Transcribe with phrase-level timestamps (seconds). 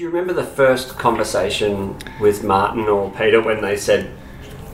[0.00, 4.10] Do you remember the first conversation with Martin or Peter when they said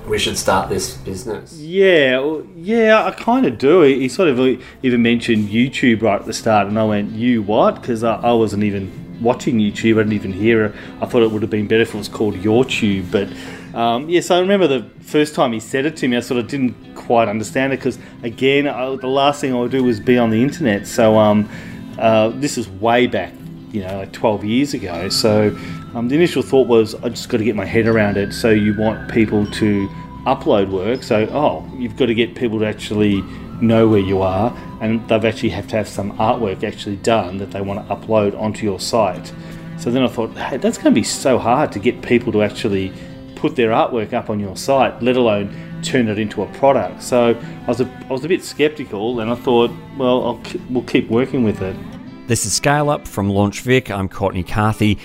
[0.07, 1.59] we should start this business?
[1.59, 3.81] Yeah, well, yeah, I kind of do.
[3.81, 4.39] He, sort of
[4.85, 8.33] even mentioned YouTube right at the start, and I went, "You what?" Because I, I
[8.35, 9.95] wasn't even watching YouTube.
[9.95, 10.77] I didn't even hear it.
[11.01, 13.11] I thought it would have been better if it was called YouTube.
[13.11, 13.29] But
[13.77, 16.17] um, yes, I remember the first time he said it to me.
[16.17, 19.73] I sort of didn't quite understand it because, again, I, the last thing I would
[19.73, 20.87] do was be on the internet.
[20.87, 21.49] So um,
[21.99, 23.33] uh, this is way back,
[23.73, 25.09] you know, like 12 years ago.
[25.09, 25.57] So
[25.95, 28.33] um, the initial thought was, I just got to get my head around it.
[28.33, 29.89] So you want people to
[30.27, 31.03] upload work.
[31.03, 33.23] So, oh, you've got to get people to actually
[33.61, 37.53] know where you are, and they've actually have to have some artwork actually done that
[37.53, 39.33] they want to upload onto your site.
[39.79, 42.43] So then I thought, hey, that's going to be so hard to get people to
[42.43, 42.93] actually
[43.35, 47.03] put their artwork up on your site, let alone turn it into a product.
[47.03, 50.85] So I was a, I was a bit skeptical, and I thought, well, I'll, we'll
[50.85, 51.77] keep working with it.
[52.27, 53.89] This is Scale Up from LaunchVic.
[53.89, 54.99] I'm Courtney Carthy,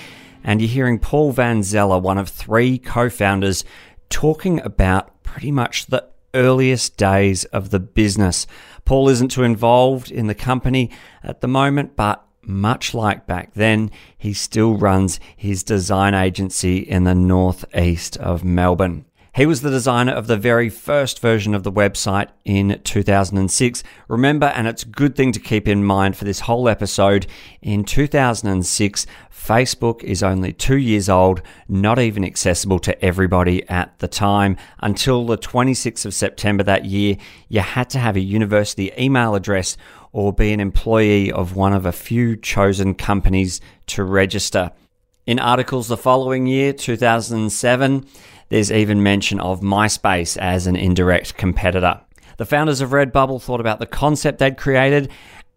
[0.44, 3.64] and you're hearing Paul Vanzella, one of three co founders,
[4.10, 8.48] talking about pretty much the earliest days of the business.
[8.86, 10.90] Paul isn't too involved in the company
[11.22, 17.04] at the moment, but much like back then, he still runs his design agency in
[17.04, 19.06] the northeast of Melbourne.
[19.34, 23.82] He was the designer of the very first version of the website in 2006.
[24.10, 27.28] Remember, and it's a good thing to keep in mind for this whole episode,
[27.62, 34.08] in 2006, Facebook is only two years old, not even accessible to everybody at the
[34.10, 34.58] time.
[34.80, 37.16] Until the 26th of September that year,
[37.48, 39.78] you had to have a university email address
[40.12, 44.72] or be an employee of one of a few chosen companies to register.
[45.26, 48.06] In articles the following year, 2007,
[48.52, 52.02] there's even mention of MySpace as an indirect competitor.
[52.36, 55.10] The founders of Redbubble thought about the concept they'd created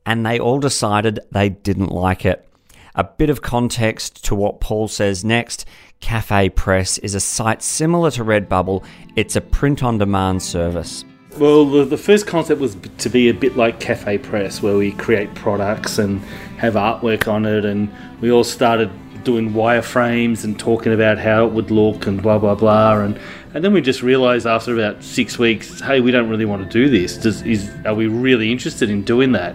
[0.06, 2.48] and they all decided they didn't like it.
[2.94, 5.66] A bit of context to what Paul says next
[6.02, 8.84] CafePress is a site similar to Redbubble,
[9.16, 11.04] it's a print on demand service.
[11.36, 15.34] Well, the, the first concept was to be a bit like CafePress, where we create
[15.34, 16.20] products and
[16.58, 18.88] have artwork on it, and we all started
[19.24, 22.98] doing wireframes and talking about how it would look and blah blah blah.
[23.00, 23.18] And
[23.54, 26.68] and then we just realized after about six weeks hey we don't really want to
[26.68, 27.16] do this.
[27.16, 29.54] Does, is are we really interested in doing that?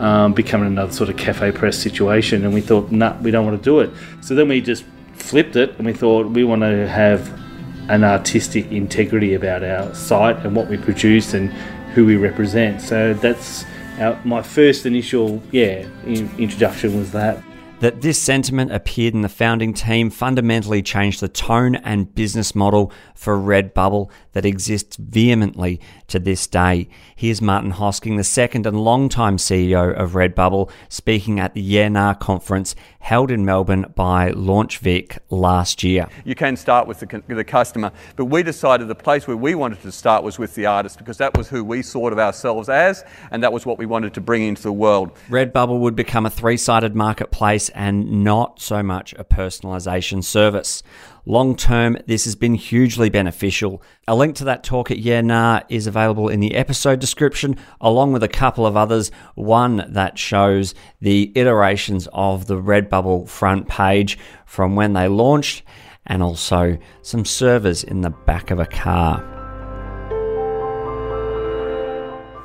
[0.00, 2.44] Um, becoming another sort of CafePress situation.
[2.44, 3.90] And we thought nah we don't want to do it.
[4.20, 4.84] So then we just
[5.14, 7.40] flipped it and we thought we want to have
[7.88, 11.52] an artistic integrity about our site and what we produce and
[11.94, 12.80] who we represent.
[12.80, 13.64] So that's
[13.98, 17.42] our, my first initial yeah in, introduction was that
[17.82, 22.92] that this sentiment appeared in the founding team fundamentally changed the tone and business model
[23.12, 26.88] for Redbubble that exists vehemently to this day.
[27.14, 32.74] Here's Martin Hosking, the second and long-time CEO of Redbubble, speaking at the YENA conference
[33.02, 36.06] held in Melbourne by LaunchVic last year.
[36.24, 39.82] You can start with the, the customer, but we decided the place where we wanted
[39.82, 43.04] to start was with the artist because that was who we thought of ourselves as,
[43.30, 45.10] and that was what we wanted to bring into the world.
[45.28, 50.82] Redbubble would become a three-sided marketplace and not so much a personalization service.
[51.24, 53.80] Long term, this has been hugely beneficial.
[54.08, 58.12] A link to that talk at Yeah Nah is available in the episode description, along
[58.12, 59.12] with a couple of others.
[59.36, 65.62] One that shows the iterations of the Redbubble front page from when they launched,
[66.04, 69.31] and also some servers in the back of a car.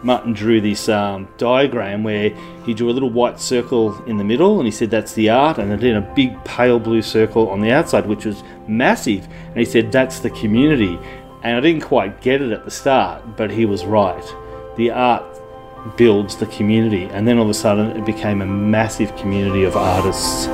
[0.03, 2.29] Martin drew this um, diagram where
[2.65, 5.57] he drew a little white circle in the middle and he said that's the art
[5.57, 9.25] and then a big pale blue circle on the outside which was massive.
[9.25, 10.99] And he said that's the community.
[11.43, 14.23] And I didn't quite get it at the start but he was right.
[14.75, 15.25] The art
[15.97, 19.75] builds the community and then all of a sudden it became a massive community of
[19.75, 20.47] artists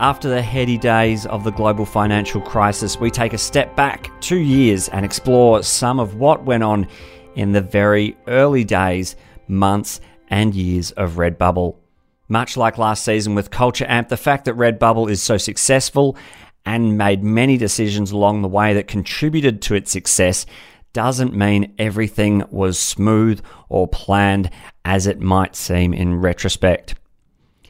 [0.00, 4.38] after the heady days of the global financial crisis, we take a step back two
[4.38, 6.86] years and explore some of what went on
[7.34, 9.16] in the very early days,
[9.48, 11.76] months, and years of Redbubble.
[12.28, 16.16] Much like last season with Culture Amp, the fact that Redbubble is so successful
[16.64, 20.46] and made many decisions along the way that contributed to its success
[20.92, 24.50] doesn't mean everything was smooth or planned
[24.84, 26.94] as it might seem in retrospect.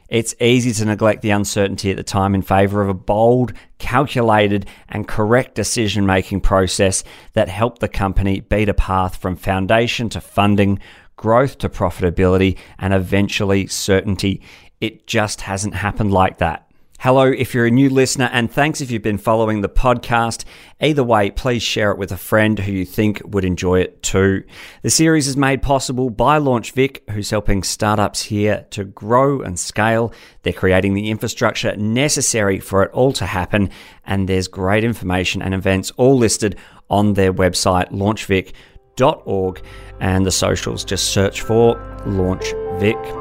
[0.09, 4.65] It's easy to neglect the uncertainty at the time in favor of a bold, calculated,
[4.87, 7.03] and correct decision making process
[7.33, 10.79] that helped the company beat a path from foundation to funding,
[11.15, 14.41] growth to profitability, and eventually certainty.
[14.81, 16.68] It just hasn't happened like that.
[17.01, 20.43] Hello, if you're a new listener, and thanks if you've been following the podcast.
[20.81, 24.43] Either way, please share it with a friend who you think would enjoy it too.
[24.81, 30.11] The series is made possible by LaunchVic, who's helping startups here to grow and scale.
[30.43, 33.69] They're creating the infrastructure necessary for it all to happen,
[34.03, 36.57] and there's great information and events all listed
[36.89, 39.61] on their website, launchvic.org,
[40.01, 40.83] and the socials.
[40.83, 41.75] Just search for
[42.05, 43.18] LaunchVic.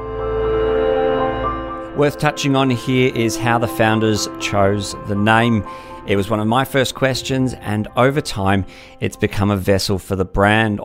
[1.98, 5.66] Worth touching on here is how the founders chose the name.
[6.06, 8.66] It was one of my first questions, and over time,
[9.00, 10.80] it's become a vessel for the brand,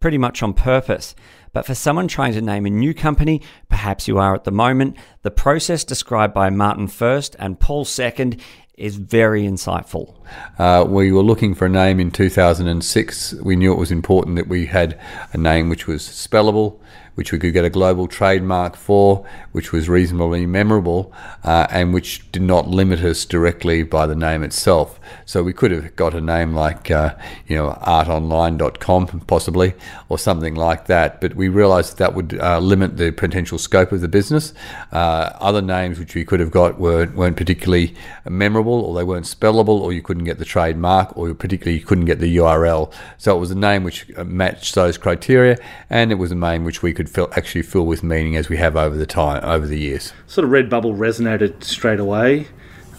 [0.00, 1.14] pretty much on purpose.
[1.52, 4.96] But for someone trying to name a new company, perhaps you are at the moment,
[5.22, 8.42] the process described by Martin first and Paul second
[8.76, 10.16] is very insightful.
[10.58, 13.34] Uh, we were looking for a name in 2006.
[13.34, 15.00] We knew it was important that we had
[15.32, 16.80] a name which was spellable,
[17.16, 21.12] which we could get a global trademark for, which was reasonably memorable,
[21.44, 24.98] uh, and which did not limit us directly by the name itself.
[25.26, 27.14] So we could have got a name like, uh,
[27.46, 29.74] you know, artonline.com possibly,
[30.08, 31.20] or something like that.
[31.20, 34.54] But we realised that, that would uh, limit the potential scope of the business.
[34.92, 39.26] Uh, other names which we could have got were, weren't particularly memorable, or they weren't
[39.26, 42.92] spellable, or you couldn't get the trademark, or particularly you couldn't get the URL.
[43.18, 45.58] So it was a name which uh, matched those criteria,
[45.90, 48.48] and it was a name which we could could fill, actually fill with meaning as
[48.48, 50.12] we have over the time over the years.
[50.26, 52.48] Sort of red bubble resonated straight away.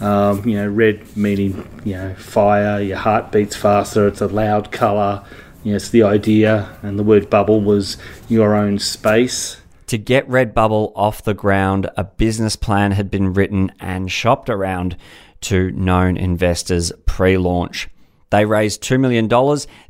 [0.00, 2.80] Um, you know, red meaning you know fire.
[2.80, 4.06] Your heart beats faster.
[4.06, 5.24] It's a loud color.
[5.64, 7.96] You know, it's the idea, and the word bubble was
[8.28, 9.60] your own space.
[9.88, 14.96] To get Redbubble off the ground, a business plan had been written and shopped around
[15.42, 17.88] to known investors pre launch.
[18.30, 19.28] They raised $2 million.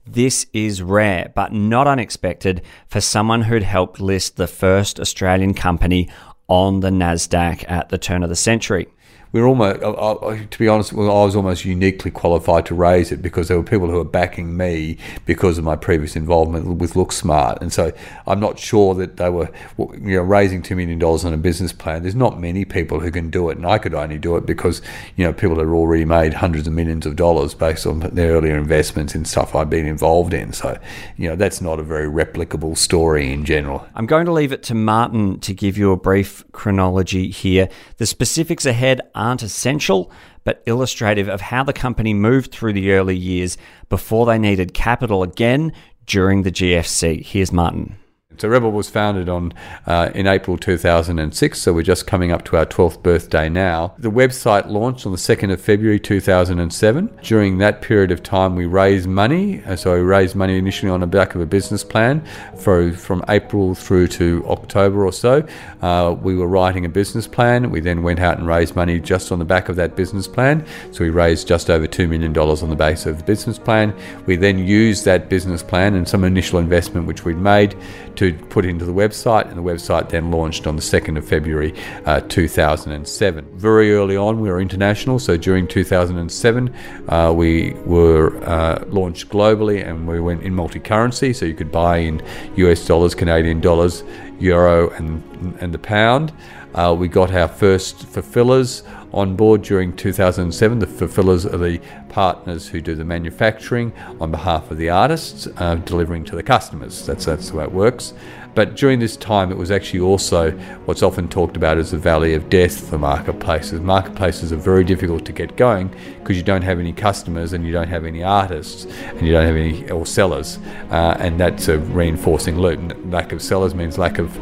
[0.07, 6.09] This is rare, but not unexpected for someone who'd helped list the first Australian company
[6.47, 8.89] on the NASDAQ at the turn of the century
[9.33, 13.13] we are almost, uh, uh, to be honest, I was almost uniquely qualified to raise
[13.13, 14.97] it because there were people who were backing me
[15.27, 17.93] because of my previous involvement with LookSmart, and so
[18.27, 21.73] I'm not sure that they were, you know, raising two million dollars on a business
[21.73, 22.03] plan.
[22.03, 24.81] There's not many people who can do it, and I could only do it because
[25.17, 28.57] you know people had already made hundreds of millions of dollars based on their earlier
[28.57, 30.53] investments in stuff I'd been involved in.
[30.53, 30.79] So,
[31.17, 33.87] you know, that's not a very replicable story in general.
[33.95, 37.69] I'm going to leave it to Martin to give you a brief chronology here.
[37.97, 40.11] The specifics ahead aren't essential,
[40.45, 45.23] but illustrative of how the company moved through the early years before they needed capital
[45.23, 45.73] again
[46.07, 47.23] during the GFC.
[47.23, 47.97] Here's Martin.
[48.39, 49.53] So Rebel was founded on
[49.85, 53.95] uh, in April 2006, so we're just coming up to our 12th birthday now.
[53.99, 57.19] The website launched on the 2nd of February 2007.
[57.23, 59.61] During that period of time, we raised money.
[59.65, 62.25] Uh, so we raised money initially on the back of a business plan
[62.57, 65.45] for from April through to October or so.
[65.83, 67.73] Uh, we were writing a business plan.
[67.73, 70.65] We then went out and raised money just on the back of that business plan.
[70.93, 73.93] So we raised just over $2 million on the base of the business plan.
[74.27, 77.77] We then used that business plan and some initial investment which we'd made
[78.19, 81.73] to put into the website, and the website then launched on the 2nd of February
[82.05, 83.45] uh, 2007.
[83.55, 86.75] Very early on, we were international, so during 2007,
[87.09, 91.71] uh, we were uh, launched globally and we went in multi currency, so you could
[91.71, 92.21] buy in
[92.57, 94.03] US dollars, Canadian dollars,
[94.41, 95.23] euro, and,
[95.61, 96.33] and the pound.
[96.75, 98.83] Uh, we got our first fulfillers
[99.13, 100.79] on board during 2007.
[100.79, 105.77] The fulfillers are the partners who do the manufacturing on behalf of the artists, uh,
[105.77, 107.07] delivering to the customers.
[107.07, 108.15] That's, that's the way it works.
[108.55, 110.51] But during this time, it was actually also
[110.85, 113.81] what's often talked about as the valley of death for marketplaces.
[113.81, 117.73] Marketplaces are very difficult to get going because you don't have any customers and you
[117.73, 120.59] don't have any artists and you don't have any or sellers,
[120.91, 122.97] uh, and that's a reinforcing loop.
[123.13, 124.37] Lack of sellers means lack of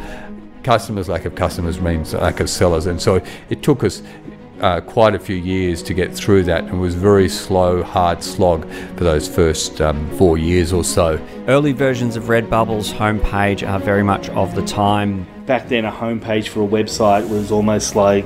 [0.63, 2.87] customers, lack of customers means lack of sellers.
[2.87, 4.03] And so it took us
[4.61, 8.69] uh, quite a few years to get through that and was very slow, hard slog
[8.97, 11.21] for those first um, four years or so.
[11.49, 15.27] Early versions of Redbubble's homepage are very much of the time.
[15.47, 18.25] Back then, a homepage for a website was almost like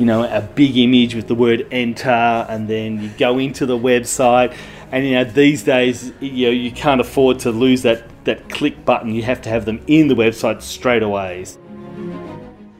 [0.00, 3.76] you know, a big image with the word enter, and then you go into the
[3.76, 4.56] website.
[4.92, 8.82] And you know, these days, you know, you can't afford to lose that that click
[8.86, 9.14] button.
[9.14, 11.44] You have to have them in the website straight away.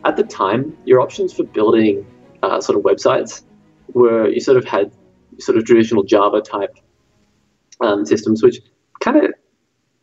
[0.06, 2.06] At the time, your options for building
[2.42, 3.42] uh, sort of websites
[3.92, 4.92] were you sort of had
[5.38, 6.76] sort of traditional Java type
[7.80, 8.60] um, systems, which
[9.00, 9.32] kind of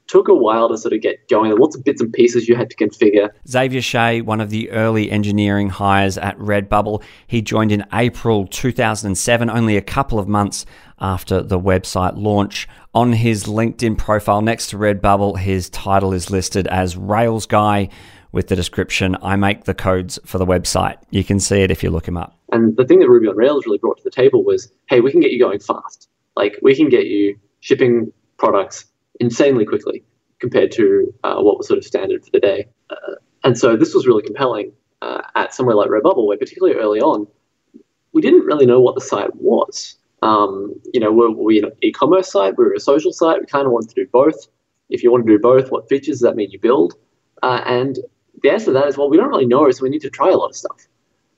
[0.07, 1.55] took a while to sort of get going.
[1.57, 3.29] Lots of bits and pieces you had to configure.
[3.47, 9.49] Xavier Shay, one of the early engineering hires at Redbubble, he joined in April 2007,
[9.49, 10.65] only a couple of months
[10.99, 12.67] after the website launch.
[12.93, 17.89] On his LinkedIn profile next to Redbubble, his title is listed as Rails Guy
[18.31, 20.97] with the description I make the codes for the website.
[21.09, 22.37] You can see it if you look him up.
[22.51, 25.11] And the thing that Ruby on Rails really brought to the table was, hey, we
[25.11, 26.09] can get you going fast.
[26.35, 28.85] Like we can get you shipping products
[29.19, 30.03] insanely quickly
[30.39, 32.67] compared to uh, what was sort of standard for the day.
[32.89, 36.99] Uh, and so this was really compelling uh, at somewhere like Redbubble, where particularly early
[36.99, 37.27] on,
[38.13, 39.95] we didn't really know what the site was.
[40.21, 42.57] Um, you know, were, we an e-commerce site?
[42.57, 43.39] We were a social site.
[43.39, 44.47] We kind of wanted to do both.
[44.89, 46.93] If you want to do both, what features does that mean you build?
[47.43, 47.99] Uh, and
[48.43, 50.29] the answer to that is, well, we don't really know, so we need to try
[50.29, 50.87] a lot of stuff.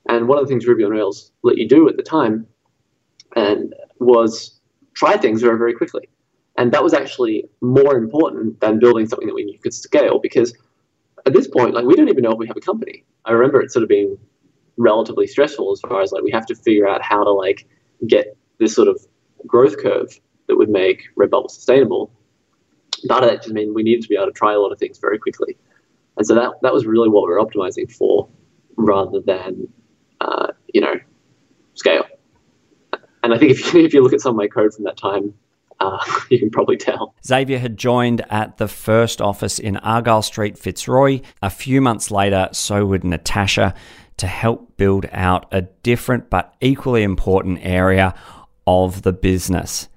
[0.08, 2.46] And one of the things Ruby on Rails let you do at the time
[3.36, 4.60] and was
[4.94, 6.08] try things very, very quickly.
[6.56, 10.54] And that was actually more important than building something that we knew could scale because
[11.26, 13.04] at this point, like we don't even know if we have a company.
[13.24, 14.18] I remember it sort of being
[14.76, 17.66] relatively stressful as far as like we have to figure out how to like
[18.06, 19.00] get this sort of
[19.46, 22.10] growth curve that would make Redbubble sustainable.
[23.06, 24.98] But that just mean we needed to be able to try a lot of things
[24.98, 25.56] very quickly.
[26.20, 28.28] And so that, that was really what we were optimizing for
[28.76, 29.66] rather than,
[30.20, 30.92] uh, you know,
[31.72, 32.04] scale.
[33.22, 34.98] And I think if you, if you look at some of my code from that
[34.98, 35.32] time,
[35.80, 35.98] uh,
[36.30, 37.14] you can probably tell.
[37.24, 41.22] Xavier had joined at the first office in Argyle Street, Fitzroy.
[41.40, 43.74] A few months later, so would Natasha
[44.18, 48.14] to help build out a different but equally important area
[48.66, 49.88] of the business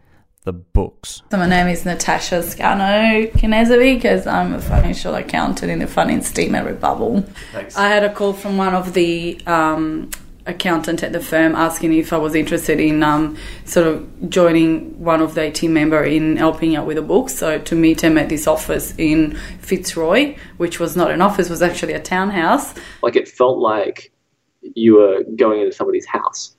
[0.44, 1.22] the books.
[1.32, 6.32] So my name is Natasha Scano Kinezovic because I'm a financial accountant in the finance
[6.32, 7.26] team at Redbubble.
[7.54, 7.78] Thanks.
[7.78, 10.10] I had a call from one of the um,
[10.46, 15.22] accountant at the firm asking if I was interested in um, sort of joining one
[15.22, 17.36] of their team member in helping out with the books.
[17.36, 21.62] So to meet him at this office in Fitzroy, which was not an office, was
[21.62, 22.74] actually a townhouse.
[23.02, 24.12] Like it felt like
[24.62, 26.58] you were going into somebody's house.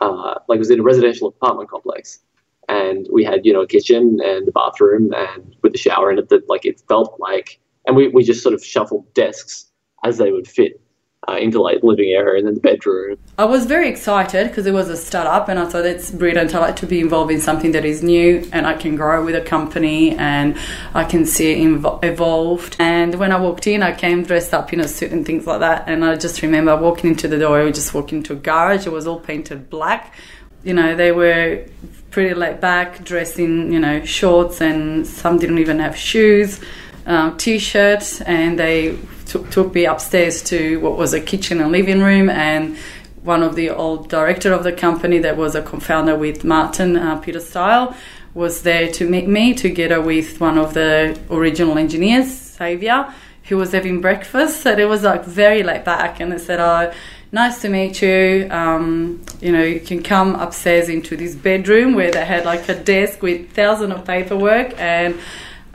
[0.00, 2.20] Uh, like it was in a residential apartment complex
[2.68, 6.18] and we had you know a kitchen and a bathroom and with a shower in
[6.18, 9.66] it that like it felt like and we, we just sort of shuffled desks
[10.04, 10.80] as they would fit
[11.28, 13.16] uh, into like the living area and then the bedroom.
[13.38, 16.54] I was very excited because it was a startup and I thought it's brilliant.
[16.54, 19.34] I like to be involved in something that is new and I can grow with
[19.34, 20.56] a company and
[20.92, 22.76] I can see it invo- evolved.
[22.78, 25.60] And when I walked in, I came dressed up in a suit and things like
[25.60, 25.88] that.
[25.88, 28.86] And I just remember walking into the door, we just walked into a garage.
[28.86, 30.14] It was all painted black.
[30.64, 31.64] You know, they were
[32.10, 36.60] pretty laid back, dressed in you know shorts, and some didn't even have shoes,
[37.06, 42.00] um, t-shirts, and they took, took me upstairs to what was a kitchen and living
[42.00, 42.76] room, and
[43.22, 47.16] one of the old director of the company that was a co-founder with Martin uh,
[47.16, 47.96] Peter Style
[48.34, 53.12] was there to meet me together with one of the original engineers, Xavier,
[53.44, 54.66] who was having breakfast.
[54.66, 56.92] And it was like very laid back, and they said, "Oh."
[57.34, 58.46] Nice to meet you.
[58.50, 62.74] Um, you know, you can come upstairs into this bedroom where they had like a
[62.80, 65.18] desk with thousands of paperwork and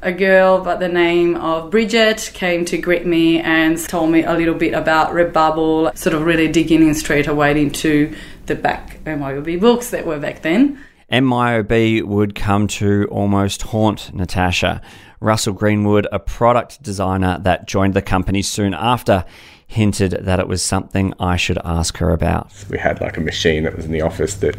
[0.01, 4.33] a girl by the name of Bridget came to greet me and told me a
[4.33, 9.59] little bit about Redbubble, sort of really digging in straight away into the back MYOB
[9.59, 10.81] books that were back then.
[11.11, 14.81] MYOB would come to almost haunt Natasha.
[15.19, 19.25] Russell Greenwood, a product designer that joined the company soon after,
[19.69, 22.51] hinted that it was something I should ask her about.
[22.71, 24.57] We had like a machine that was in the office that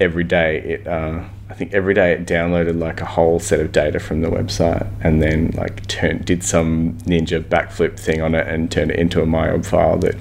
[0.00, 3.72] every day it, uh, I think every day it downloaded like a whole set of
[3.72, 8.46] data from the website and then like turned did some ninja backflip thing on it
[8.46, 10.16] and turned it into a MYOB file that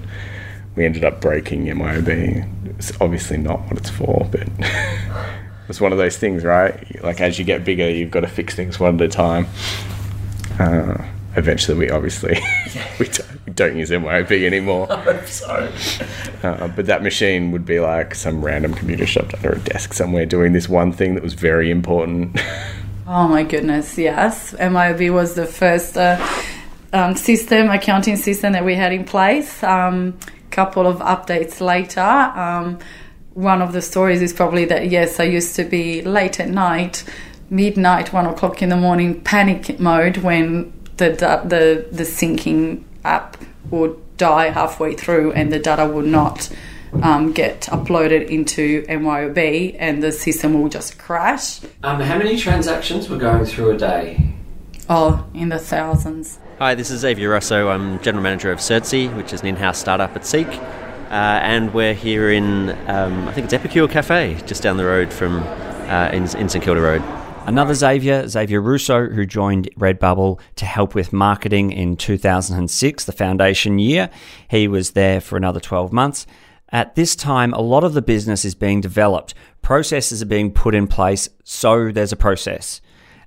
[0.78, 2.78] we ended up breaking MYOB.
[2.78, 4.48] It's obviously not what it's for, but
[5.68, 7.04] it's one of those things, right?
[7.04, 9.48] Like as you get bigger, you've got to fix things one at a time.
[10.58, 11.04] Uh,
[11.36, 12.40] eventually we obviously
[13.00, 14.92] we, don't, we, don't, use MYOB anymore.
[14.92, 15.72] I hope so.
[16.44, 20.26] Uh, but that machine would be like some random computer shop under a desk somewhere
[20.26, 22.40] doing this one thing that was very important.
[23.08, 24.54] oh my goodness, yes.
[24.54, 26.26] MYOB was the first uh,
[26.94, 29.64] um, system, accounting system that we had in place.
[29.64, 30.18] Um,
[30.54, 32.00] couple of updates later.
[32.00, 32.80] Um,
[33.34, 37.04] one of the stories is probably that yes, I used to be late at night,
[37.50, 43.38] midnight, one o'clock in the morning, panic mode when the the the syncing app
[43.70, 46.50] would die halfway through, and the data would not
[47.02, 51.62] um, get uploaded into MYOB, and the system will just crash.
[51.84, 54.34] Um, how many transactions were going through a day?
[54.90, 56.40] Oh, in the thousands.
[56.60, 57.70] Hi, this is Xavier Russo.
[57.70, 60.48] I'm general manager of Certsy, which is an in-house startup at Seek.
[60.48, 65.12] Uh, and we're here in, um, I think it's Epicure Cafe, just down the road
[65.12, 67.23] from uh, in, in St Kilda Road.
[67.46, 73.80] Another Xavier, Xavier Russo, who joined Redbubble to help with marketing in 2006, the foundation
[73.80, 74.10] year.
[74.50, 76.26] He was there for another 12 months.
[76.70, 79.34] At this time, a lot of the business is being developed.
[79.62, 82.80] Processes are being put in place, so there's a process.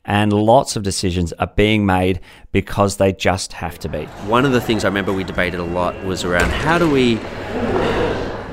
[0.07, 2.21] And lots of decisions are being made
[2.53, 4.07] because they just have to be.
[4.27, 7.17] One of the things I remember we debated a lot was around how do we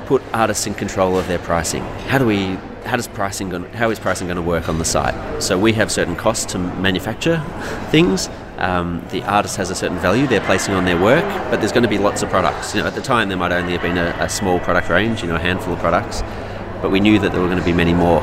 [0.04, 1.82] put artists in control of their pricing.
[2.08, 4.84] How do we how does pricing going, how is pricing going to work on the
[4.84, 5.42] site?
[5.42, 7.42] So we have certain costs to manufacture
[7.90, 8.28] things.
[8.58, 11.82] Um, the artist has a certain value they're placing on their work, but there's going
[11.82, 12.74] to be lots of products.
[12.74, 15.22] You know, at the time there might only have been a, a small product range,
[15.22, 16.22] you know, a handful of products,
[16.80, 18.20] but we knew that there were going to be many more.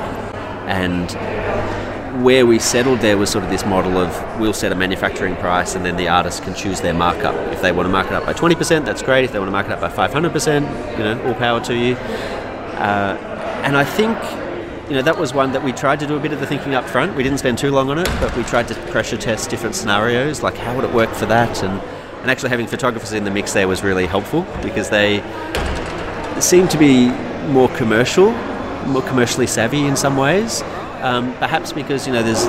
[0.67, 1.11] And
[2.23, 5.75] where we settled there was sort of this model of we'll set a manufacturing price
[5.75, 7.35] and then the artist can choose their markup.
[7.51, 9.25] If they want to mark it up by 20%, that's great.
[9.25, 11.95] If they want to mark it up by 500%, you know, all power to you.
[11.95, 13.17] Uh,
[13.63, 14.17] and I think,
[14.91, 16.75] you know, that was one that we tried to do a bit of the thinking
[16.75, 17.15] up front.
[17.15, 20.43] We didn't spend too long on it, but we tried to pressure test different scenarios,
[20.43, 21.63] like how would it work for that?
[21.63, 21.79] And,
[22.21, 25.19] and actually having photographers in the mix there was really helpful because they
[26.41, 27.07] seemed to be
[27.47, 28.31] more commercial,
[28.85, 30.61] more commercially savvy in some ways.
[30.99, 32.47] Um, perhaps because you know there's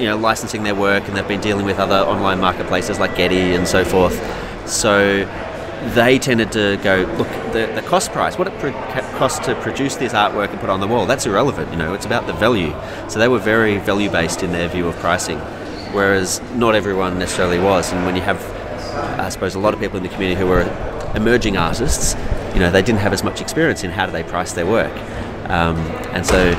[0.00, 3.56] you know licensing their work and they've been dealing with other online marketplaces like Getty
[3.56, 4.14] and so forth.
[4.64, 5.28] So
[5.94, 8.72] they tended to go look the, the cost price, what it pro-
[9.18, 11.06] costs to produce this artwork and put on the wall.
[11.06, 11.70] That's irrelevant.
[11.70, 12.74] You know, it's about the value.
[13.08, 15.38] So they were very value based in their view of pricing,
[15.92, 17.92] whereas not everyone necessarily was.
[17.92, 18.42] And when you have,
[19.18, 20.62] I suppose, a lot of people in the community who were
[21.14, 22.14] emerging artists,
[22.54, 24.92] you know, they didn't have as much experience in how do they price their work,
[25.48, 25.76] um,
[26.12, 26.50] and so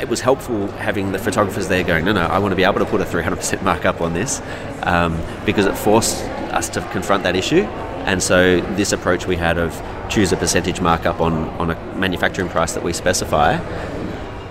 [0.00, 2.80] it was helpful having the photographers there going, no, no, I want to be able
[2.80, 4.42] to put a 300% markup on this
[4.82, 5.16] um,
[5.46, 7.62] because it forced us to confront that issue.
[8.06, 12.48] And so this approach we had of choose a percentage markup on, on a manufacturing
[12.48, 13.58] price that we specify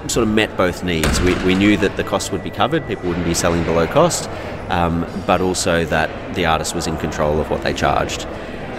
[0.08, 1.22] sort of met both needs.
[1.22, 4.29] We, we knew that the cost would be covered, people wouldn't be selling below cost,
[4.70, 8.25] um, but also that the artist was in control of what they charged.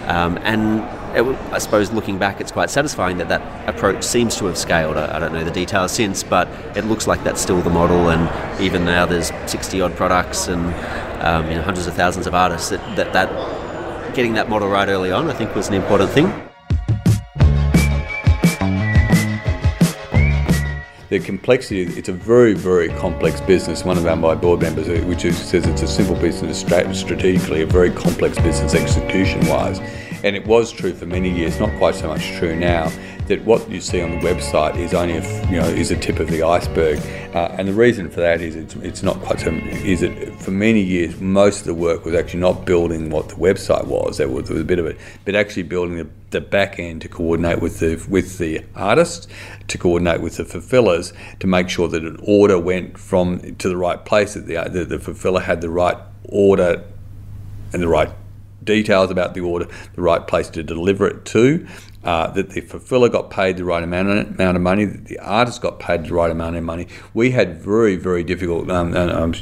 [0.09, 0.81] Um, and
[1.17, 4.97] it, I suppose looking back, it's quite satisfying that that approach seems to have scaled.
[4.97, 8.11] I, I, don't know the details since, but it looks like that's still the model.
[8.11, 10.75] And even now, there's 60 odd products and
[11.23, 12.71] um, you know, hundreds of thousands of artists.
[12.71, 13.62] That, that that
[14.15, 16.33] getting that model right early on, I think, was an important thing.
[21.13, 23.85] the complexity, it's a very, very complex business.
[23.85, 27.67] One of our my board members, uh, which says it's a simple business strategically, a
[27.67, 29.79] very complex business execution wise.
[30.25, 32.91] And it was true for many years, not quite so much true now,
[33.33, 36.19] that what you see on the website is only a, you know is a tip
[36.19, 36.99] of the iceberg.
[37.35, 39.51] Uh, and the reason for that is it's, it's not quite so.
[39.51, 43.37] Is that for many years most of the work was actually not building what the
[43.37, 44.19] website was.
[44.19, 47.01] There was, there was a bit of it, but actually building the, the back end
[47.03, 49.29] to coordinate with the with the artist,
[49.69, 53.79] to coordinate with the fulfillers, to make sure that an order went from to the
[53.79, 54.35] right place.
[54.35, 55.97] That the the, the fulfiller had the right
[56.29, 56.85] order
[57.73, 58.11] and the right
[58.63, 61.67] details about the order, the right place to deliver it to,
[62.05, 65.61] uh, that the fulfiller got paid the right amount amount of money, that the artist
[65.61, 66.87] got paid the right amount of money.
[67.15, 69.33] We had very, very difficult, um, um,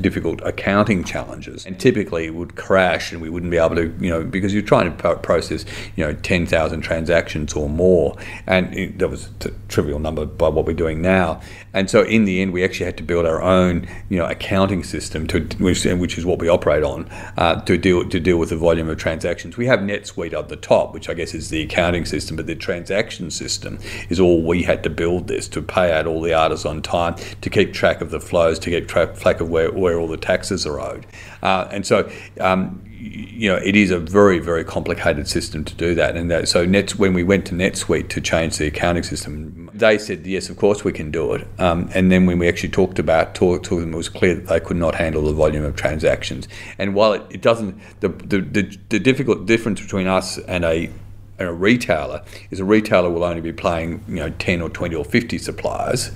[0.00, 4.10] difficult accounting challenges, and typically it would crash, and we wouldn't be able to, you
[4.10, 5.64] know, because you're trying to process,
[5.96, 8.16] you know, ten thousand transactions or more,
[8.46, 11.40] and it, that was a trivial number by what we're doing now.
[11.74, 14.82] And so in the end, we actually had to build our own, you know, accounting
[14.82, 18.48] system to which, which is what we operate on uh, to deal to deal with
[18.48, 19.56] the volume of transactions.
[19.56, 22.46] We have NetSuite at the top, which I guess is the accounting accounting system, but
[22.46, 23.78] the transaction system
[24.08, 27.14] is all we had to build this to pay out all the artists on time,
[27.40, 30.66] to keep track of the flows, to keep track of where, where all the taxes
[30.66, 31.06] are owed.
[31.42, 35.94] Uh, and so, um, you know, it is a very, very complicated system to do
[35.94, 36.16] that.
[36.16, 39.98] And that, so, Nets, when we went to NetSuite to change the accounting system, they
[39.98, 41.46] said, yes, of course we can do it.
[41.58, 44.46] Um, and then when we actually talked about, talk, to them, it was clear that
[44.46, 46.48] they could not handle the volume of transactions.
[46.78, 50.90] And while it, it doesn't, the, the, the, the difficult difference between us and a
[51.38, 55.04] a retailer is a retailer will only be paying you know 10 or 20 or
[55.04, 56.10] 50 suppliers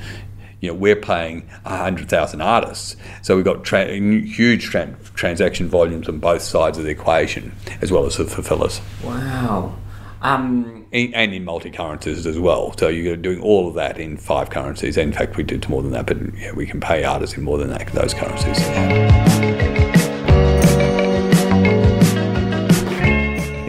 [0.60, 6.18] you know we're paying 100,000 artists so we've got tra- huge tra- transaction volumes on
[6.18, 9.74] both sides of the equation as well as the fulfillers wow
[10.22, 12.76] um, and in multi currencies as well.
[12.76, 14.96] So you're doing all of that in five currencies.
[14.96, 17.58] In fact, we did more than that, but yeah, we can pay artists in more
[17.58, 19.29] than that, those currencies.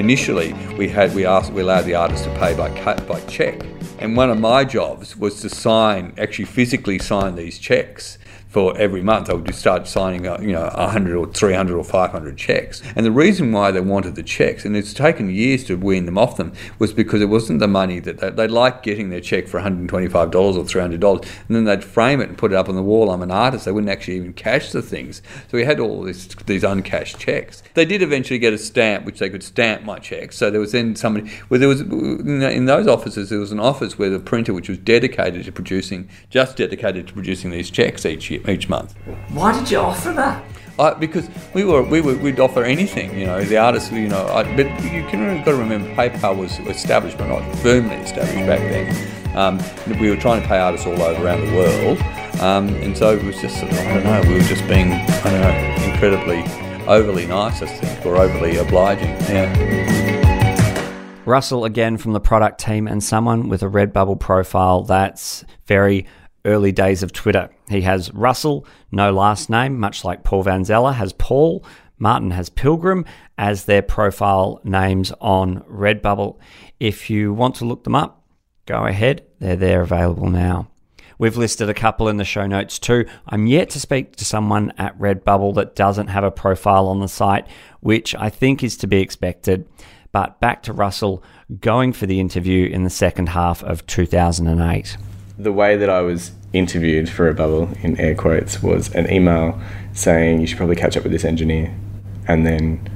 [0.01, 2.69] Initially, we had we asked we allowed the artist to pay by
[3.01, 3.61] by check,
[3.99, 8.17] and one of my jobs was to sign, actually physically sign these checks
[8.51, 9.29] for every month.
[9.29, 12.81] I would just start signing, you know, 100 or 300 or 500 checks.
[12.97, 16.17] And the reason why they wanted the checks, and it's taken years to wean them
[16.17, 19.47] off them, was because it wasn't the money that they, they liked getting their check
[19.47, 22.83] for $125 or $300, and then they'd frame it and put it up on the
[22.83, 23.09] wall.
[23.09, 23.63] I'm an artist.
[23.63, 25.21] They wouldn't actually even cash the things.
[25.49, 27.63] So we had all this, these uncashed checks.
[27.73, 30.37] They did eventually get a stamp, which they could stamp my checks.
[30.37, 33.97] So there was then somebody, where there was, in those offices, there was an office
[33.97, 38.29] where the printer, which was dedicated to producing, just dedicated to producing these checks each
[38.29, 38.95] year each month.
[39.29, 40.43] Why did you offer that?
[40.79, 43.43] I, because we were we would we'd offer anything, you know.
[43.43, 47.17] The artists, you know, I, but you can really got to remember, PayPal was established,
[47.17, 49.37] but not firmly established back then.
[49.37, 49.61] Um,
[49.99, 52.01] we were trying to pay artists all over around the world,
[52.41, 55.41] um, and so it was just I don't know, we were just being I don't
[55.41, 56.41] know incredibly
[56.87, 59.09] overly nice, I think, or overly obliging.
[59.29, 60.01] Yeah.
[61.25, 66.07] Russell again from the product team and someone with a Redbubble profile that's very
[66.45, 67.49] early days of Twitter.
[67.69, 71.63] He has Russell, no last name, much like Paul Vanzella has Paul.
[71.97, 73.05] Martin has Pilgrim
[73.37, 76.39] as their profile names on Redbubble.
[76.79, 78.25] If you want to look them up,
[78.65, 79.23] go ahead.
[79.39, 80.67] They're there available now.
[81.19, 83.05] We've listed a couple in the show notes too.
[83.27, 87.07] I'm yet to speak to someone at Redbubble that doesn't have a profile on the
[87.07, 87.45] site,
[87.81, 89.67] which I think is to be expected.
[90.11, 91.23] But back to Russell
[91.59, 94.97] going for the interview in the second half of 2008.
[95.41, 99.59] The way that I was interviewed for a bubble in air quotes was an email
[99.91, 101.75] saying you should probably catch up with this engineer.
[102.27, 102.87] And then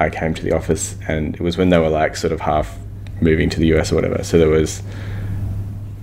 [0.00, 2.78] I came to the office and it was when they were like sort of half
[3.20, 4.24] moving to the US or whatever.
[4.24, 4.82] So there was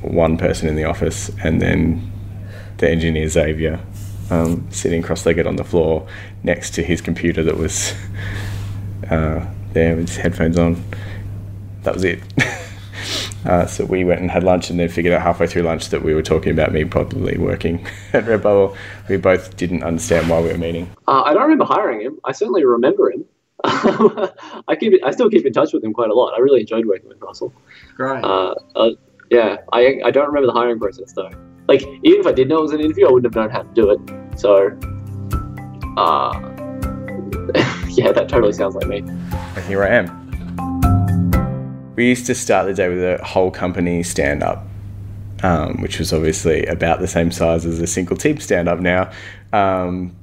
[0.01, 2.11] one person in the office and then
[2.77, 3.79] the engineer Xavier
[4.29, 6.07] um, sitting cross-legged on the floor
[6.43, 7.95] next to his computer that was
[9.09, 10.83] uh, there with his headphones on.
[11.81, 12.21] That was it.
[13.45, 16.03] uh, so we went and had lunch and then figured out halfway through lunch that
[16.03, 18.75] we were talking about me probably working at Redbubble.
[19.07, 20.89] We both didn't understand why we were meeting.
[21.07, 22.19] Uh, I don't remember hiring him.
[22.25, 23.25] I certainly remember him.
[23.63, 26.33] I keep I still keep in touch with him quite a lot.
[26.33, 27.53] I really enjoyed working with Russell.
[27.95, 28.23] Great.
[28.23, 28.91] Uh, uh,
[29.29, 31.29] yeah, I, I don't remember the hiring process though.
[31.67, 33.63] Like even if I did know it was an interview, I wouldn't have known how
[33.63, 34.39] to do it.
[34.39, 34.69] So,
[35.97, 36.31] uh,
[37.89, 38.99] yeah, that totally sounds like me.
[38.99, 40.18] And here I am.
[41.99, 44.65] We used to start the day with a whole company stand up,
[45.43, 49.11] um, which was obviously about the same size as a single team stand up now.
[49.51, 50.15] Um,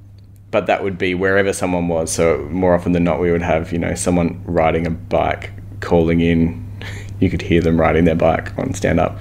[0.51, 2.11] but that would be wherever someone was.
[2.11, 6.23] So more often than not, we would have you know someone riding a bike calling
[6.23, 6.65] in.
[7.21, 9.19] You could hear them riding their bike on stand up,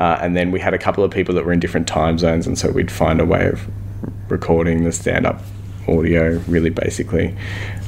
[0.00, 2.46] uh, and then we had a couple of people that were in different time zones,
[2.46, 3.68] and so we'd find a way of
[4.30, 5.42] recording the stand up
[5.86, 7.36] audio really basically.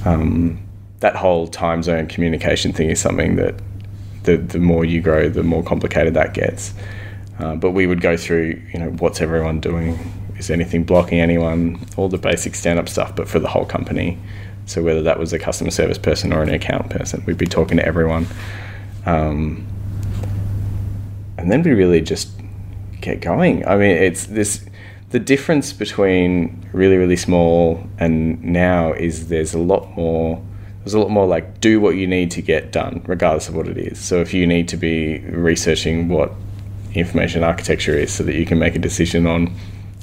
[0.04, 0.62] Um,
[0.98, 3.54] that whole time zone communication thing is something that
[4.24, 6.74] the, the more you grow, the more complicated that gets.
[7.38, 9.98] Uh, but we would go through, you know, what's everyone doing?
[10.37, 11.87] Is anything blocking anyone?
[11.96, 14.18] All the basic stand up stuff, but for the whole company.
[14.66, 17.78] So whether that was a customer service person or an account person, we'd be talking
[17.78, 18.26] to everyone.
[19.06, 19.66] Um,
[21.38, 22.30] and then we really just
[23.00, 23.66] get going.
[23.66, 24.64] I mean, it's this
[25.11, 30.40] the difference between really really small and now is there's a lot more
[30.80, 33.68] there's a lot more like do what you need to get done regardless of what
[33.68, 33.98] it is.
[33.98, 36.32] So if you need to be researching what
[36.94, 39.54] information architecture is so that you can make a decision on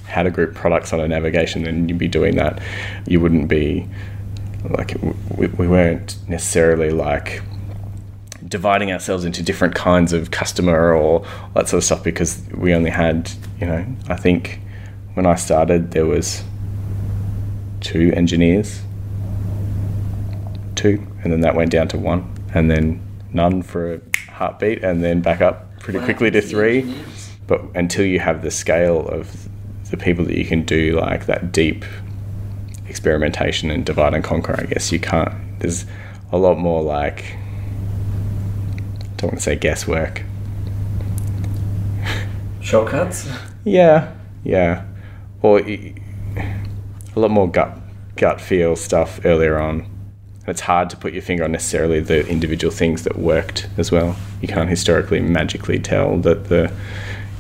[0.06, 2.62] how to group products on a navigation then you'd be doing that.
[3.08, 3.88] You wouldn't be
[4.70, 4.96] like
[5.36, 7.42] we, we weren't necessarily like
[8.48, 12.90] dividing ourselves into different kinds of customer or that sort of stuff because we only
[12.90, 14.62] had you know i think
[15.18, 16.44] when I started, there was
[17.82, 18.84] two engineers,
[20.78, 23.02] two, and then that went down to one, and then
[23.34, 26.94] none for a heartbeat, and then back up pretty quickly to three.
[27.48, 29.50] But until you have the scale of
[29.90, 31.86] the people that you can do like that deep
[32.88, 35.34] experimentation and divide and conquer, I guess you can't.
[35.60, 35.86] There's
[36.32, 37.24] a lot more like
[39.02, 40.24] I don't want to say guesswork.
[42.62, 43.30] Shortcuts?
[43.64, 44.14] Yeah,
[44.44, 44.84] yeah
[45.42, 45.96] or a
[47.16, 47.78] lot more gut
[48.16, 49.86] gut feel stuff earlier on.
[50.48, 54.16] It's hard to put your finger on necessarily the individual things that worked as well.
[54.42, 56.72] You can't historically magically tell that the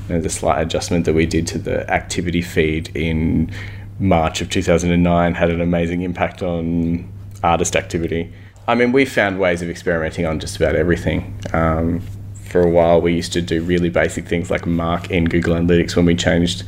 [0.07, 3.51] you know, the slight adjustment that we did to the activity feed in
[3.99, 7.09] March of 2009 had an amazing impact on
[7.43, 8.31] artist activity.
[8.67, 11.39] I mean, we found ways of experimenting on just about everything.
[11.53, 12.01] Um,
[12.43, 15.95] for a while, we used to do really basic things like mark in Google Analytics
[15.95, 16.63] when we changed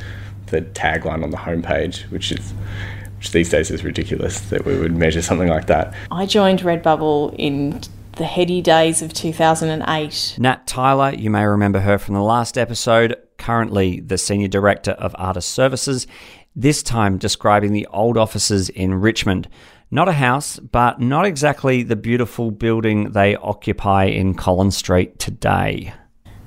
[0.46, 2.52] the tagline on the homepage, which is
[3.20, 5.92] which these days is ridiculous that we would measure something like that.
[6.10, 7.82] I joined Redbubble in
[8.16, 10.36] the heady days of 2008.
[10.38, 15.14] Nat Tyler, you may remember her from the last episode, currently the Senior Director of
[15.18, 16.06] Artist Services,
[16.56, 19.50] this time describing the old offices in Richmond.
[19.90, 25.92] Not a house, but not exactly the beautiful building they occupy in Collins Street today.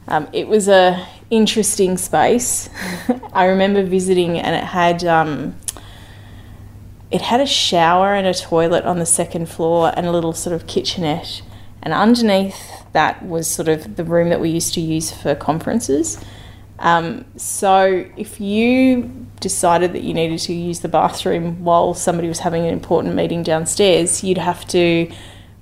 [0.07, 2.67] Um, it was a interesting space.
[3.33, 5.55] I remember visiting, and it had um,
[7.13, 10.55] it had a shower and a toilet on the second floor, and a little sort
[10.55, 11.43] of kitchenette.
[11.83, 12.57] And underneath
[12.93, 16.19] that was sort of the room that we used to use for conferences.
[16.79, 22.39] Um, so if you decided that you needed to use the bathroom while somebody was
[22.39, 25.11] having an important meeting downstairs, you'd have to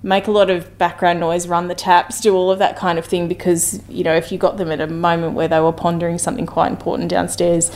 [0.03, 3.05] make a lot of background noise, run the taps, do all of that kind of
[3.05, 6.17] thing because, you know, if you got them at a moment where they were pondering
[6.17, 7.71] something quite important downstairs,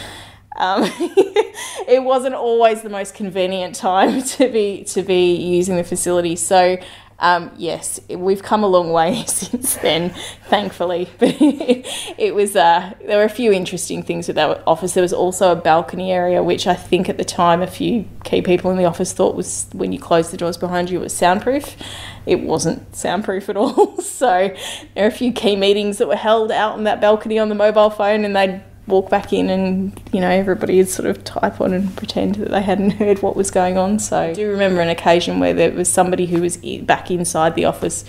[0.56, 0.84] um,
[1.88, 6.36] it wasn't always the most convenient time to be to be using the facility.
[6.36, 6.78] So
[7.18, 10.14] um, yes, we've come a long way since then,
[10.48, 11.10] thankfully.
[11.18, 14.94] But it was uh, there were a few interesting things with that office.
[14.94, 18.42] There was also a balcony area, which I think at the time a few key
[18.42, 21.14] people in the office thought was when you closed the doors behind you it was
[21.14, 21.78] soundproof.
[22.26, 23.98] It wasn't soundproof at all.
[24.02, 24.54] so
[24.94, 27.56] there were a few key meetings that were held out on that balcony on the
[27.56, 31.60] mobile phone, and they'd walk back in and you know everybody would sort of type
[31.60, 34.00] on and pretend that they hadn't heard what was going on.
[34.00, 37.66] So i do remember an occasion where there was somebody who was back inside the
[37.66, 38.06] office.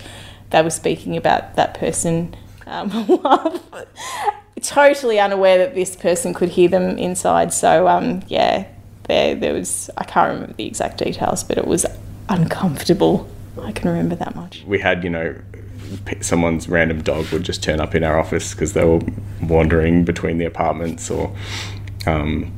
[0.49, 2.35] They were speaking about that person
[2.65, 2.89] um,
[4.61, 7.53] totally unaware that this person could hear them inside.
[7.53, 8.67] So um, yeah
[9.07, 11.85] there, there was i can't remember the exact details but it was
[12.29, 13.27] uncomfortable.
[13.61, 14.63] I can remember that much.
[14.67, 15.35] We had you know
[16.21, 19.01] someone's random dog would just turn up in our office because they were
[19.41, 21.35] wandering between the apartments or
[22.05, 22.51] um,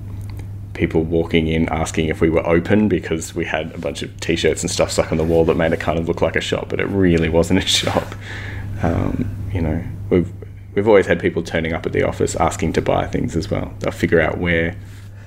[0.73, 4.61] people walking in asking if we were open because we had a bunch of t-shirts
[4.61, 6.69] and stuff stuck on the wall that made it kind of look like a shop
[6.69, 8.15] but it really wasn't a shop.
[8.81, 10.31] Um, you know we've
[10.75, 13.73] we've always had people turning up at the office asking to buy things as well.
[13.79, 14.75] They'll figure out where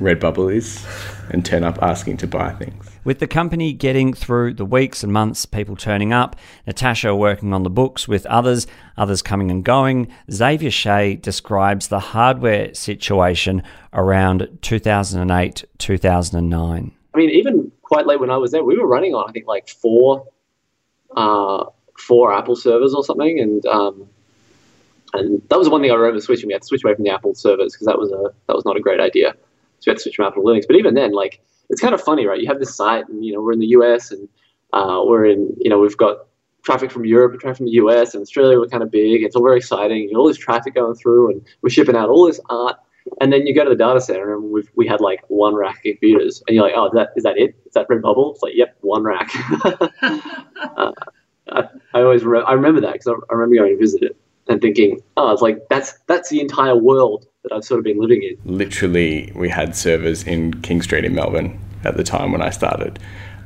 [0.02, 0.84] redbubble is
[1.30, 5.12] and turn up asking to buy things with the company getting through the weeks and
[5.12, 6.36] months, people turning up,
[6.66, 12.00] Natasha working on the books with others, others coming and going, Xavier Shay describes the
[12.00, 13.62] hardware situation
[13.92, 16.92] around 2008, 2009.
[17.14, 19.46] I mean, even quite late when I was there, we were running on, I think,
[19.46, 20.26] like four,
[21.16, 21.64] uh,
[21.98, 23.38] four Apple servers or something.
[23.38, 24.08] And, um,
[25.12, 26.46] and that was one thing I remember switching.
[26.46, 28.64] We had to switch away from the Apple servers because that was a that was
[28.64, 29.34] not a great idea.
[29.82, 30.66] So we had to switch from Apple to Linux.
[30.66, 32.40] But even then, like it's kind of funny, right?
[32.40, 34.28] You have this site, and you know we're in the US, and
[34.72, 36.26] uh, we're in you know we've got
[36.62, 38.58] traffic from Europe, traffic from the US, and Australia.
[38.58, 39.22] We're kind of big.
[39.24, 40.02] It's all very exciting.
[40.02, 42.76] You know, all this traffic going through, and we're shipping out all this art.
[43.20, 45.78] And then you go to the data center, and we've, we had like one rack
[45.78, 47.56] of computers, and you're like, oh, is that is that it?
[47.66, 48.34] Is that Redbubble?
[48.34, 49.28] It's like, yep, one rack.
[50.76, 50.92] uh,
[51.50, 51.64] I,
[51.94, 54.16] I, always re- I remember that because I, I remember going to visit it
[54.48, 58.22] and thinking, oh, it's like that's that's the entire world I've sort of been living
[58.22, 58.36] in.
[58.44, 62.98] Literally, we had servers in King Street in Melbourne at the time when I started.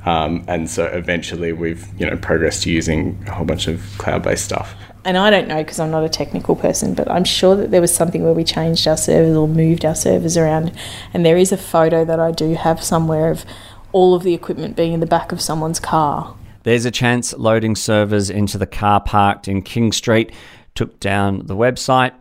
[0.05, 4.45] Um, and so eventually we've you know progressed to using a whole bunch of cloud-based
[4.45, 4.75] stuff.
[5.05, 7.81] And I don't know because I'm not a technical person, but I'm sure that there
[7.81, 10.73] was something where we changed our servers or moved our servers around.
[11.12, 13.45] And there is a photo that I do have somewhere of
[13.92, 16.37] all of the equipment being in the back of someone's car.
[16.64, 20.33] There's a chance loading servers into the car parked in King Street
[20.75, 22.12] took down the website.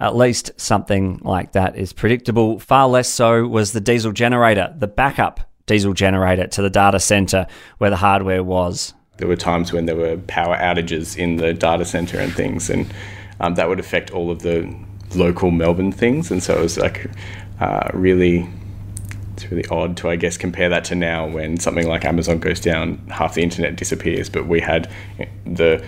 [0.00, 2.58] At least something like that is predictable.
[2.58, 7.46] Far less so was the diesel generator, the backup diesel generator to the data center
[7.78, 8.94] where the hardware was.
[9.18, 12.92] There were times when there were power outages in the data center and things, and
[13.40, 14.74] um, that would affect all of the
[15.14, 16.30] local Melbourne things.
[16.30, 17.10] And so it was like
[17.60, 18.48] uh, really
[19.42, 22.60] it's really odd to, I guess, compare that to now when something like Amazon goes
[22.60, 24.28] down, half the internet disappears.
[24.28, 24.90] But we had
[25.46, 25.84] the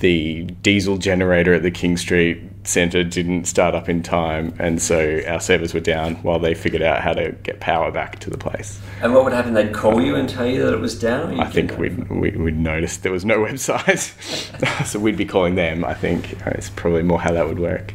[0.00, 5.22] the diesel generator at the King Street Centre didn't start up in time, and so
[5.28, 8.36] our servers were down while they figured out how to get power back to the
[8.36, 8.80] place.
[9.00, 9.54] And what would happen?
[9.54, 11.38] They'd call you and tell you that it was down.
[11.40, 15.84] I think we'd, we'd, we'd noticed there was no website, so we'd be calling them.
[15.84, 17.94] I think it's probably more how that would work.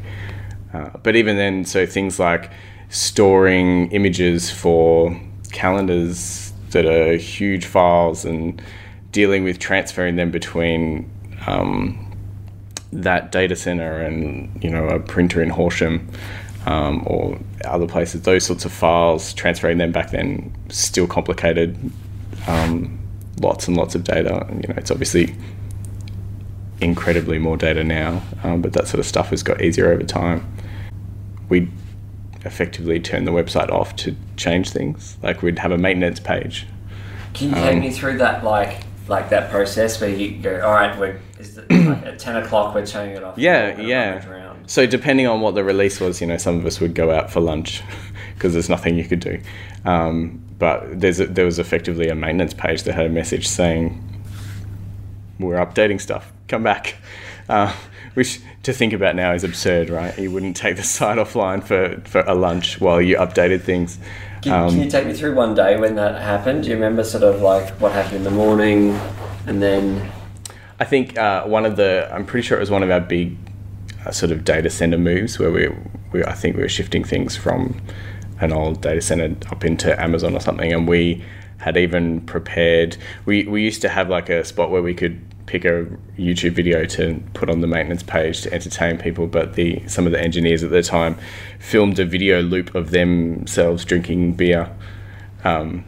[0.73, 2.51] Uh, but even then, so things like
[2.89, 5.19] storing images for
[5.51, 8.61] calendars that are huge files and
[9.11, 11.09] dealing with transferring them between
[11.47, 12.07] um,
[12.93, 16.09] that data center and you know a printer in Horsham
[16.65, 21.77] um, or other places, those sorts of files, transferring them back then still complicated.
[22.47, 22.99] Um,
[23.39, 24.45] lots and lots of data.
[24.49, 25.35] You know, it's obviously
[26.79, 30.45] incredibly more data now, um, but that sort of stuff has got easier over time.
[31.49, 31.69] We
[32.43, 35.17] effectively turn the website off to change things.
[35.21, 36.65] Like we'd have a maintenance page.
[37.33, 40.71] Can you take um, me through that, like like that process where you go, all
[40.71, 41.69] right, we're like
[42.05, 43.37] at ten o'clock we're turning it off.
[43.37, 44.55] Yeah, yeah.
[44.67, 47.29] So depending on what the release was, you know, some of us would go out
[47.29, 47.83] for lunch
[48.33, 49.39] because there's nothing you could do.
[49.83, 54.01] Um, but there's a, there was effectively a maintenance page that had a message saying
[55.39, 56.31] we're updating stuff.
[56.47, 56.95] Come back.
[57.49, 57.75] Uh,
[58.13, 60.17] which to think about now is absurd, right?
[60.17, 63.99] You wouldn't take the site offline for, for a lunch while you updated things.
[64.41, 66.63] Can, um, can, you take me through one day when that happened?
[66.63, 68.99] Do you remember sort of like what happened in the morning
[69.45, 70.11] and then?
[70.79, 73.37] I think uh, one of the, I'm pretty sure it was one of our big
[74.05, 75.69] uh, sort of data center moves where we,
[76.11, 77.79] we, I think we were shifting things from
[78.39, 81.23] an old data center up into Amazon or something, and we
[81.59, 82.97] had even prepared.
[83.25, 85.85] We we used to have like a spot where we could pick a
[86.17, 90.13] YouTube video to put on the maintenance page to entertain people, but the some of
[90.13, 91.17] the engineers at the time
[91.59, 94.73] filmed a video loop of themselves drinking beer.
[95.43, 95.85] Um,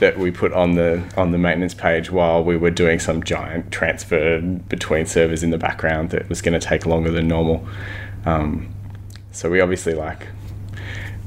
[0.00, 3.70] that we put on the on the maintenance page while we were doing some giant
[3.70, 7.66] transfer between servers in the background that was going to take longer than normal.
[8.26, 8.74] Um,
[9.30, 10.26] so we obviously like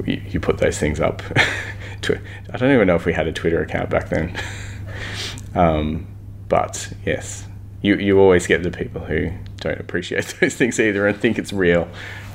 [0.06, 1.24] we, you put those things up.
[2.02, 2.20] to,
[2.54, 4.38] I don't even know if we had a Twitter account back then.
[5.56, 6.06] um,
[6.48, 7.49] but yes,
[7.82, 11.54] you you always get the people who don't appreciate those things either and think it's
[11.54, 11.88] real.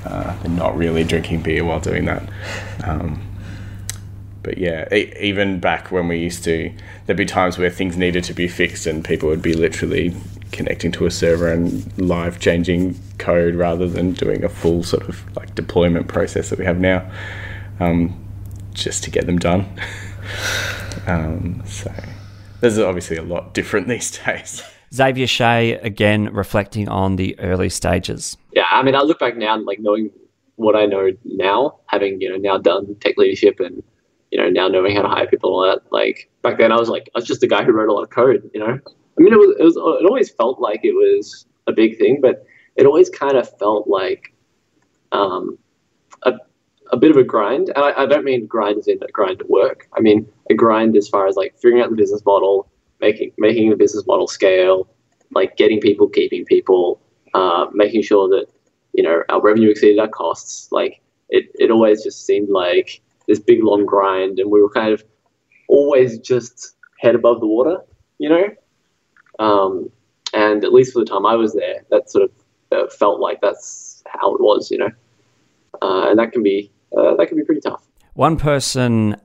[0.04, 2.28] Uh, and not really drinking beer while doing that.
[2.83, 3.22] Um,
[4.42, 6.70] but yeah, even back when we used to,
[7.07, 10.14] there'd be times where things needed to be fixed, and people would be literally
[10.52, 15.24] connecting to a server and live changing code rather than doing a full sort of
[15.37, 17.11] like deployment process that we have now,
[17.80, 18.14] um,
[18.74, 19.66] just to get them done.
[21.07, 21.90] um, so
[22.61, 24.62] there's obviously a lot different these days.
[24.94, 28.37] Xavier Shay, again, reflecting on the early stages.
[28.52, 30.11] Yeah, I mean, I look back now, like knowing
[30.57, 33.83] what I know now, having you know now done tech leadership and
[34.30, 35.92] you know now knowing how to hire people and all that.
[35.92, 38.02] Like back then, I was like I was just a guy who wrote a lot
[38.02, 38.48] of code.
[38.54, 38.78] You know,
[39.18, 42.20] I mean, it was it was it always felt like it was a big thing,
[42.20, 42.44] but
[42.76, 44.33] it always kind of felt like
[45.12, 45.59] um,
[46.22, 46.35] a
[46.92, 47.70] a bit of a grind.
[47.74, 49.88] And I, I don't mean grind as in a grind to work.
[49.96, 52.68] I mean a grind as far as like figuring out the business model,
[53.04, 54.88] making making the business model scale,
[55.38, 57.00] like getting people, keeping people,
[57.34, 58.46] uh, making sure that
[58.92, 60.70] you know our revenue exceeded our costs.
[60.72, 64.92] Like it, it always just seemed like this big long grind, and we were kind
[64.92, 65.04] of
[65.68, 67.76] always just head above the water,
[68.18, 68.46] you know.
[69.38, 69.90] Um,
[70.32, 72.30] and at least for the time I was there, that sort of
[72.72, 74.90] uh, felt like that's how it was, you know.
[75.82, 77.84] Uh, and that can be uh, that can be pretty tough.
[78.14, 79.16] One person,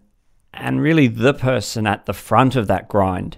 [0.54, 3.38] and really the person at the front of that grind,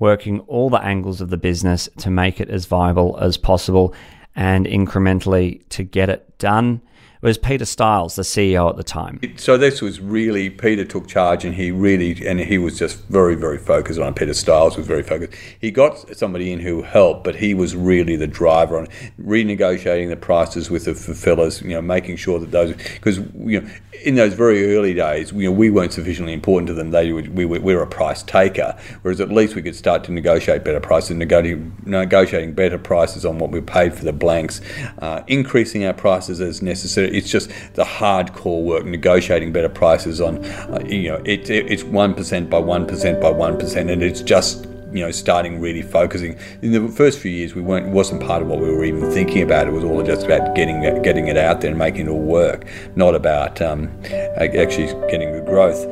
[0.00, 3.94] working all the angles of the business to make it as viable as possible
[4.34, 6.80] and incrementally to get it done
[7.20, 9.20] was Peter Stiles, the CEO at the time.
[9.36, 13.34] So this was really Peter took charge, and he really and he was just very
[13.34, 14.16] very focused on it.
[14.16, 15.34] Peter Stiles was very focused.
[15.60, 18.88] He got somebody in who helped, but he was really the driver on
[19.20, 21.60] renegotiating the prices with the fulfillers.
[21.62, 23.70] You know, making sure that those because you know
[24.04, 26.90] in those very early days, you know, we weren't sufficiently important to them.
[26.90, 30.64] They we, we were a price taker, whereas at least we could start to negotiate
[30.64, 34.60] better prices, negotiating, negotiating better prices on what we paid for the blanks,
[34.98, 37.09] uh, increasing our prices as necessary.
[37.10, 41.84] It's just the hardcore work, negotiating better prices on, uh, you know, it, it, it's
[41.84, 45.82] one percent by one percent by one percent, and it's just you know, starting really
[45.82, 46.36] focusing.
[46.62, 49.42] In the first few years, we weren't wasn't part of what we were even thinking
[49.42, 49.66] about.
[49.66, 52.66] It was all just about getting getting it out there and making it all work,
[52.96, 53.90] not about um,
[54.36, 55.84] actually getting the growth.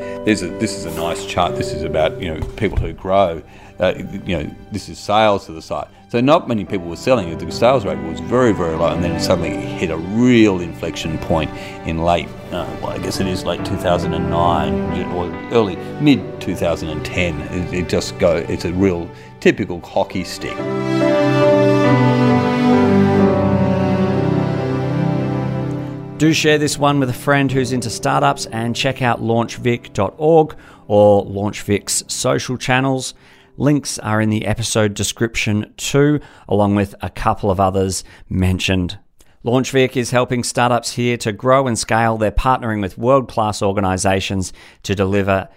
[0.42, 1.57] A, this is a nice chart.
[1.57, 3.42] This is about you know people who grow.
[3.81, 5.88] Uh, you know, this is sales to the site.
[6.09, 7.38] So not many people were selling it.
[7.38, 11.19] The sales rate was very, very low, and then suddenly it hit a real inflection
[11.19, 11.51] point
[11.87, 17.41] in late, uh, well, I guess it is late 2009 or early mid 2010.
[17.41, 18.37] It, it just go.
[18.37, 19.09] It's a real
[19.41, 20.57] typical hockey stick.
[26.19, 30.57] Do share this one with a friend who's into startups and check out launchvic.org
[30.88, 33.14] or LaunchVic's social channels.
[33.59, 39.01] Links are in the episode description too, along with a couple of others mentioned.
[39.44, 42.16] LaunchVic is helping startups here to grow and scale.
[42.16, 44.53] They're partnering with world class organizations
[44.85, 45.49] to deliver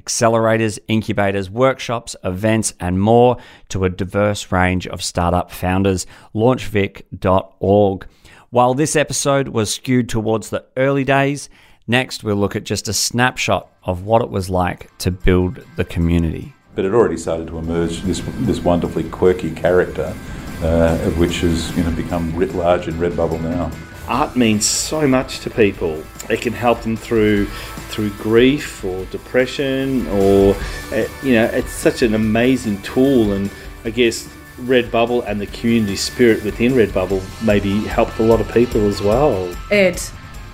[0.00, 3.36] accelerators, incubators, workshops, events, and more
[3.68, 6.06] to a diverse range of startup founders.
[6.34, 8.06] LaunchVic.org.
[8.48, 11.50] While this episode was skewed towards the early days,
[11.86, 15.84] next we'll look at just a snapshot of what it was like to build the
[15.84, 20.14] community but it already started to emerge this this wonderfully quirky character,
[20.62, 23.70] uh, which has you know become writ large in Redbubble now.
[24.08, 26.02] Art means so much to people.
[26.30, 27.44] It can help them through
[27.90, 30.56] through grief or depression, or
[30.90, 33.34] uh, you know, it's such an amazing tool.
[33.34, 33.50] And
[33.84, 34.26] I guess
[34.60, 39.54] Redbubble and the community spirit within Redbubble maybe helped a lot of people as well.
[39.70, 40.00] Ed.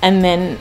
[0.03, 0.59] And then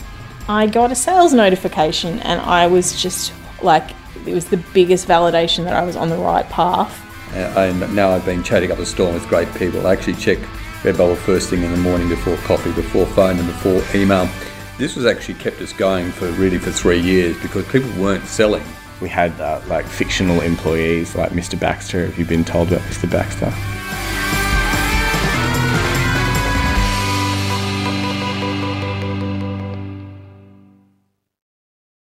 [0.47, 3.89] I got a sales notification, and I was just like
[4.25, 7.01] it was the biggest validation that I was on the right path.
[7.33, 9.85] Uh, and now I've been chatting up a storm with great people.
[9.85, 10.37] I actually check
[10.83, 14.29] Redbubble first thing in the morning before coffee, before phone, and before email.
[14.77, 18.63] This was actually kept us going for really for three years because people weren't selling.
[19.01, 21.59] We had uh, like fictional employees like Mr.
[21.59, 22.05] Baxter.
[22.05, 23.09] Have you been told about Mr.
[23.09, 23.51] Baxter?